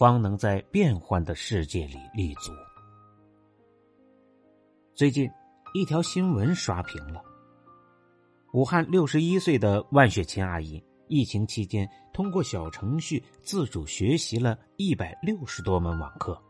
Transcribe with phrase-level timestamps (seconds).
[0.00, 2.50] 方能在变幻的世界里立足。
[4.94, 5.30] 最近，
[5.74, 7.22] 一条新闻刷屏了：
[8.54, 16.40] 武汉六十一岁的万雪琴阿姨，疫情期间通过小程序自主学习了一百六十多门网课。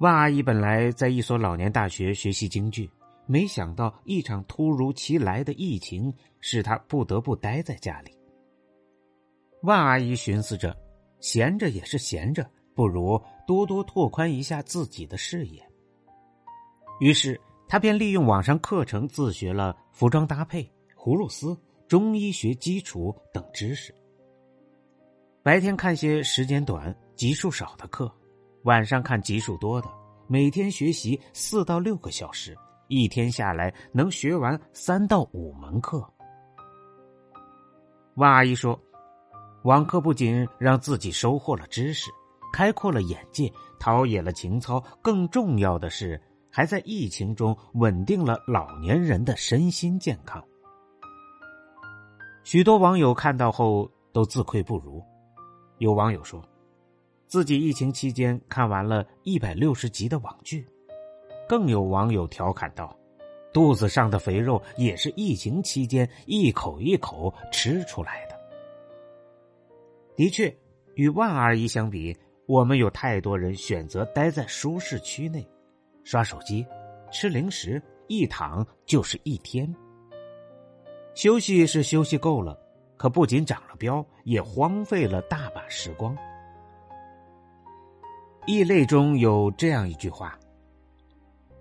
[0.00, 2.90] 万阿姨本来在一所老年大学学习京剧，
[3.24, 8.10] 没想到一场突如其来的疫情使她不得不待在家里。
[9.62, 10.76] 万阿姨寻思着。
[11.20, 15.62] 闲着也是闲着，不如多多拓宽一下自己的视野。
[16.98, 23.94] 于是，他便利用网上课程自学了服装搭配、葫芦丝、中医学基础等知识。
[25.42, 28.10] 白天看些时间短、集数少的课，
[28.64, 29.88] 晚上看集数多的，
[30.26, 32.56] 每天学习四到六个小时，
[32.88, 36.06] 一天下来能学完三到五门课。
[38.14, 38.78] 万阿姨说。
[39.64, 42.10] 网课不仅让自己收获了知识，
[42.50, 46.18] 开阔了眼界，陶冶了情操，更重要的是，
[46.50, 50.42] 还在疫情中稳定了老年人的身心健康。
[52.42, 55.04] 许多网友看到后都自愧不如。
[55.76, 56.42] 有网友说，
[57.26, 60.66] 自己疫情期间看完了一百六十集的网剧，
[61.46, 62.96] 更有网友调侃道
[63.52, 68.39] ：“肚子上的肥肉也是疫情期间一口一口吃出来的。”
[70.16, 70.54] 的确，
[70.94, 72.16] 与万阿姨相比，
[72.46, 75.46] 我们有太多人选择待在舒适区内，
[76.04, 76.66] 刷手机、
[77.10, 79.72] 吃零食，一躺就是一天。
[81.14, 82.58] 休息是休息够了，
[82.96, 86.16] 可不仅长了膘，也荒废了大把时光。
[88.46, 90.38] 异类中有这样一句话：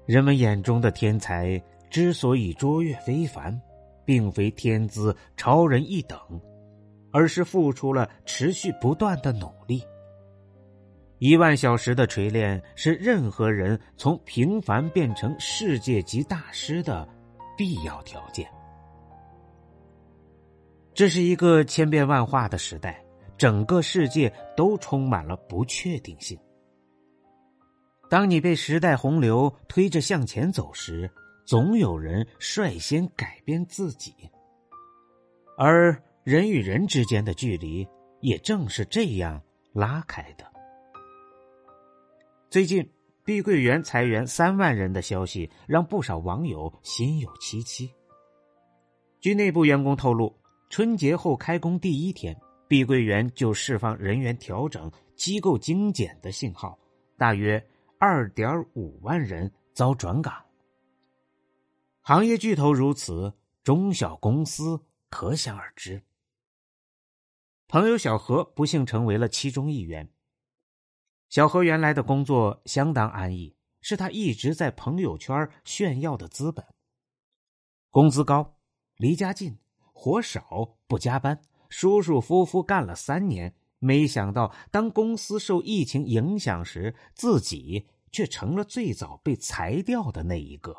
[0.06, 3.60] 人们眼中的天才之所以卓越非凡，
[4.06, 6.18] 并非天资超人一等。
[7.12, 9.84] 而是付出了持续不断的努力。
[11.18, 17.08] 一万小时的锤炼是任何人从平凡变成世界级大师的
[17.58, 18.50] 必要条件。
[20.94, 23.04] 这是一个千变万化的时代，
[23.38, 26.40] 整个世界都充满了不确定性。
[28.10, 31.12] 当你被时代洪流推着向前走时，
[31.46, 34.14] 总有人率先改变自己，
[35.58, 36.02] 而。
[36.24, 37.88] 人与人之间的距离
[38.22, 39.42] 也正是这样
[39.74, 40.46] 拉开的。
[42.50, 42.88] 最近，
[43.24, 47.90] 碧桂园裁员三万人的消息让不少网友心有戚戚。
[49.22, 50.36] 据内部员工透露，
[50.70, 52.36] 春节后开工第一天，
[52.68, 56.78] 碧桂园就释放人员调整、机构精简的信号，
[57.18, 57.64] 大约
[57.98, 60.34] 二点五万人遭转岗。
[62.02, 66.02] 行业巨头如此，中小公司可想而知。
[67.70, 70.12] 朋友小何不幸成为了其中一员。
[71.30, 76.66] 小何原来的工作相当安逸，是他一直在朋友圈炫耀的资本。
[77.92, 78.58] 工资高，
[78.96, 79.60] 离家近，
[79.94, 83.54] 活少，不加班，舒舒服服干了三年。
[83.78, 90.76] 没想到，当公司受疫情影响时，自己却成了最早被裁掉的那一个。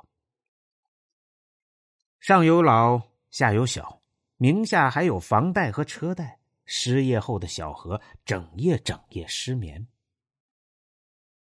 [2.19, 4.03] 上有老，下有小，
[4.39, 6.40] 名下还有房贷和车贷。
[6.73, 9.89] 失业后的小何整夜整夜失眠。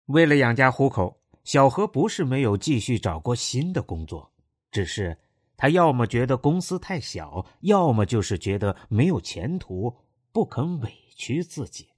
[0.06, 4.32] 为了养家糊口，小何不是没有继续找过新的工作，
[4.70, 5.18] 只是
[5.54, 9.94] 他要么觉得公司太小，要么就是觉得没有前途，
[10.32, 11.90] 不肯委屈自己。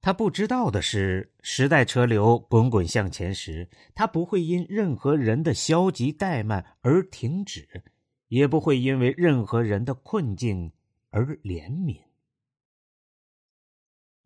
[0.00, 7.84] 他不知道的是，时代车流滚滚向前时，他不会因任何人的消极怠慢而停止，
[8.26, 10.72] 也不会因为任何人的困境
[11.10, 12.07] 而怜悯。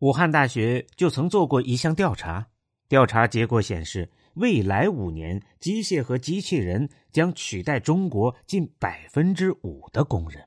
[0.03, 2.45] 武汉大学就曾做过一项调查，
[2.89, 10.45] 调查结果显示，未来五年，机械和机器人将取代中国近百分之五的工人。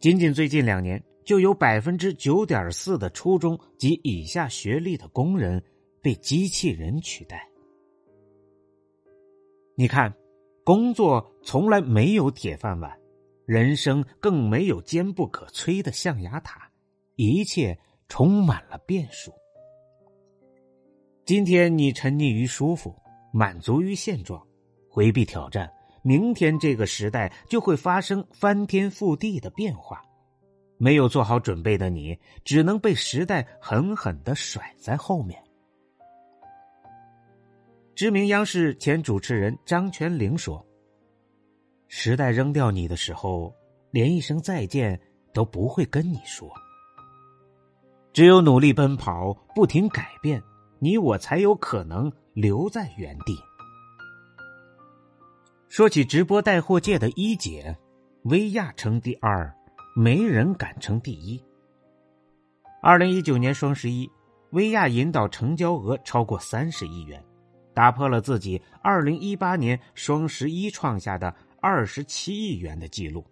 [0.00, 5.64] 仅仅最近两年，就有百分之九点四的初中及以下学历的工人
[6.02, 7.48] 被机器人取代。
[9.76, 10.14] 你看，
[10.62, 12.94] 工作从来没有铁饭碗，
[13.46, 16.70] 人生更没有坚不可摧的象牙塔。
[17.22, 17.78] 一切
[18.08, 19.32] 充满了变数。
[21.24, 23.00] 今天你沉溺于舒服，
[23.32, 24.44] 满足于现状，
[24.90, 25.72] 回避挑战，
[26.02, 30.04] 明天这个时代就会发生翻天覆地的变化。
[30.78, 35.40] 没有做好准备的你，只能被时代狠狠的甩在后面。
[37.94, 40.66] 知名央视前主持人张泉灵说
[41.86, 43.54] ：“时代扔掉你的时候，
[43.92, 45.00] 连一声再见
[45.32, 46.52] 都不会跟你说。
[48.12, 50.42] 只有努力奔跑，不停改变，
[50.78, 53.36] 你我才有可能留在原地。”
[55.68, 57.76] 说起直播带货界的一姐，
[58.24, 59.52] 薇娅称第二。
[59.94, 61.38] 没人敢称第一。
[62.80, 64.10] 二零一九年双十一，
[64.52, 67.22] 薇娅引导成交额超过三十亿元，
[67.74, 73.22] 打破了自己二零一八年双十一创下的二十七亿元的记录。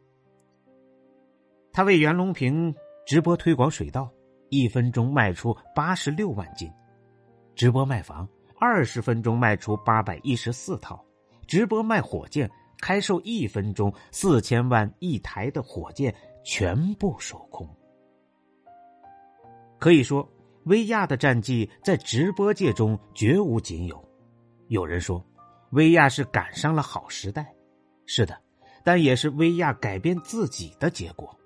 [1.72, 2.74] 他为袁隆平
[3.06, 4.10] 直播推广水稻，
[4.50, 6.68] 一分钟卖出八十六万斤；
[7.54, 11.02] 直播卖房，二十分钟卖出八百一十四套；
[11.46, 12.50] 直播卖火箭，
[12.80, 16.14] 开售一分钟四千万一台的火箭。
[16.42, 17.68] 全部售空。
[19.78, 20.26] 可以说，
[20.64, 24.02] 薇娅的战绩在直播界中绝无仅有。
[24.68, 25.22] 有人说，
[25.72, 27.54] 薇娅是赶上了好时代，
[28.06, 28.34] 是的，
[28.82, 31.38] 但也是薇娅改变自己的结果。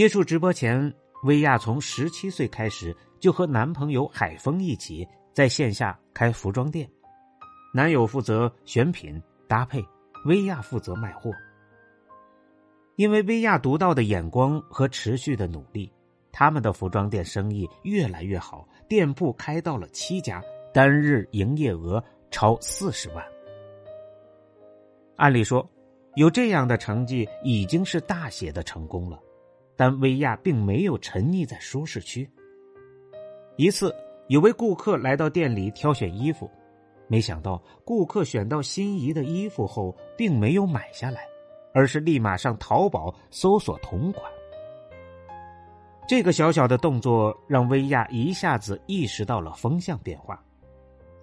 [0.00, 0.90] 接触直播前，
[1.24, 6.90] 薇娅从十七岁开始就和男朋友海峰一起在线下开服装店，
[7.74, 9.84] 男友负责选品搭配，
[10.24, 11.30] 薇娅负责卖货。
[12.96, 15.92] 因为薇娅独到的眼光和持续的努力，
[16.32, 20.42] 他们的服装店生意越来越好，店铺开到了七家，
[20.72, 23.22] 单日营业额超四十万。
[25.16, 25.70] 按理说，
[26.14, 29.20] 有这样的成绩已经是大写的成功了，
[29.80, 32.30] 但薇娅并没有沉溺在舒适区。
[33.56, 33.90] 一次，
[34.28, 36.50] 有位顾客来到店里挑选衣服，
[37.08, 41.22] 没想到顾客选到心仪的衣服后，并没有买下来。
[41.72, 44.30] 而是立马上淘宝搜索同款。
[46.06, 50.44] 这个小小的动作让薇娅一下子意识到了风向变化，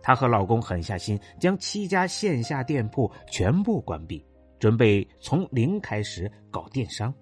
[0.02, 4.26] 她和老公狠下心，将七家线下店铺全部关闭，
[4.58, 7.14] 准备从零开始搞电商。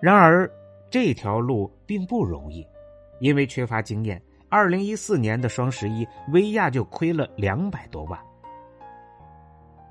[0.00, 0.50] 然而，
[0.90, 2.66] 这条路并不容易，
[3.20, 4.20] 因为缺乏经验。
[4.48, 8.18] 二零一四年的双十一，薇娅就亏了两百多万。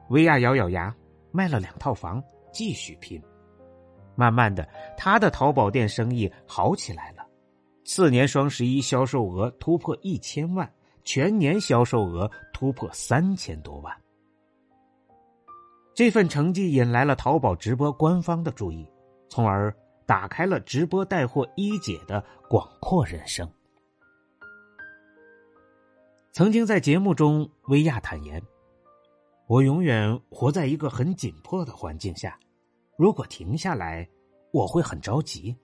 [0.09, 0.93] 薇娅咬咬牙。
[1.35, 3.19] 卖了两套房，继续拼。
[4.13, 7.25] 慢慢的，她的淘宝店生意好起来了。
[7.85, 10.71] 次年双十一销售额突破一千万，
[11.03, 13.91] 全年销售额突破三千多万。
[15.95, 18.87] 这份成绩引来了淘宝直播官方的注意，
[19.27, 23.49] 从而打开了直播带货一姐的广阔人生。
[26.31, 28.41] 曾经在节目中，薇娅坦言。
[29.45, 32.39] 我永远活在一个很紧迫的环境下，
[32.97, 34.07] 如果停下来，
[34.51, 35.55] 我会很着急。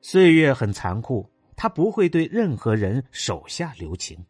[0.00, 4.24] 岁月很残酷，他不会对任何人手下留情。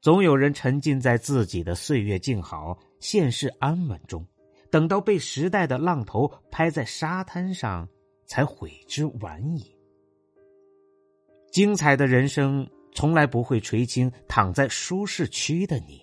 [0.00, 4.24] 总有人沉浸在自己的岁月静好、现世安稳中，
[4.74, 7.88] 等到被时代的浪头拍在沙滩上，
[8.26, 9.72] 才悔之晚矣。
[11.52, 12.68] 精彩的人生。
[12.96, 16.00] 从来不会垂青躺在舒适区的你。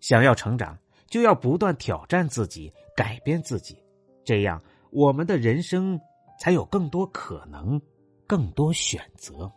[0.00, 0.76] 想要成长，
[1.08, 3.80] 就要不断挑战自己，改变自己，
[4.24, 5.96] 这样我们的人生
[6.40, 7.80] 才有更多可能，
[8.26, 9.48] 更多选择。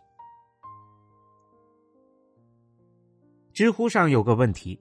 [3.52, 4.80] 知乎上有个问题：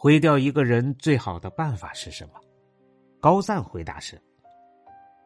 [0.00, 2.34] 毁掉一个人最好的办法是什么？
[3.20, 4.16] 高赞回答是：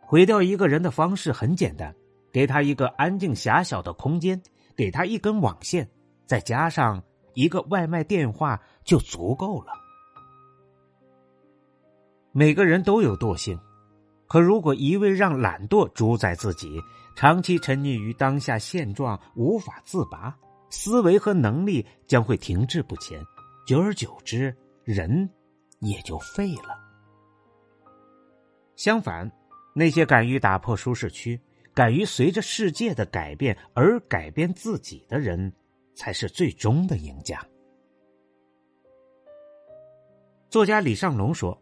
[0.00, 1.94] 毁掉一个人的方式很简单，
[2.32, 4.42] 给他一个安静狭小的空间。
[4.74, 5.86] 给他一根网线，
[6.24, 7.02] 再加上
[7.34, 9.74] 一个外卖电话就足够了。
[12.32, 13.60] 每个人都有惰性，
[14.26, 16.80] 可如果一味让懒惰主宰自己，
[17.14, 20.34] 长期沉溺于当下现状，无法自拔，
[20.70, 23.22] 思维和能力将会停滞不前，
[23.66, 25.28] 久而久之，人
[25.80, 26.78] 也就废了。
[28.76, 29.30] 相反，
[29.74, 31.40] 那些敢于打破舒适区。
[31.74, 35.50] 敢于随着世界的改变而改变自己的人，
[35.94, 37.42] 才是最终的赢家。
[40.50, 41.58] 作家李尚龙说：“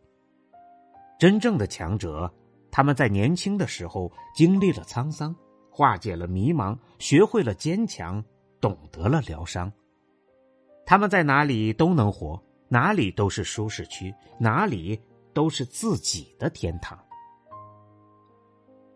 [1.17, 2.29] 真正的强者，
[2.73, 5.33] 他们在年轻的时候经历了沧桑，
[5.71, 8.21] 化解了迷茫，学会了坚强，
[8.61, 9.73] 懂得了疗伤。
[10.85, 14.99] 他们在哪里都能活，哪里都是舒适区，哪里
[15.35, 16.99] 都是自己的天堂。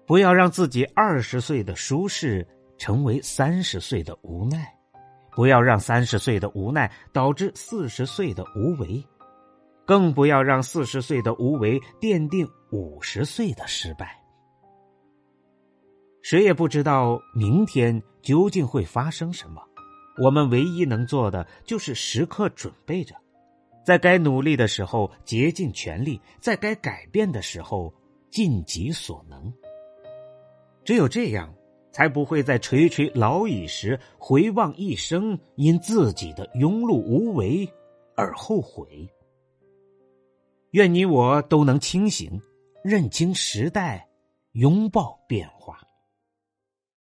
[0.07, 2.47] 不要让自己二十岁的舒适
[2.79, 4.73] 成为三十岁的无奈，
[5.33, 9.05] 不要让三十岁的无奈导致四十岁的无为，
[9.85, 14.23] 更不要让四十岁的无为奠定五十岁的失败。
[16.23, 19.61] 谁也不知道明天究竟会发生什么，
[20.23, 23.15] 我们唯一能做的就是时刻准备着，
[23.85, 27.93] 在该努力的时候竭尽全力，在该改变的时候
[28.31, 29.53] 尽己所能。
[30.85, 31.55] 只有这样，
[31.93, 37.71] 才不会在垂垂老矣时回望一生，因自己的庸碌无为
[38.17, 39.07] 而后悔。
[40.71, 42.41] 愿你我都能清醒，
[42.83, 44.09] 认清时代，
[44.53, 45.79] 拥抱变化。